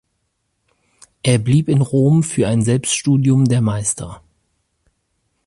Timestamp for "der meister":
3.45-4.23